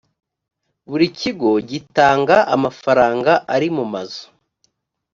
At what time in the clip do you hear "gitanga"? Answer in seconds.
1.69-2.37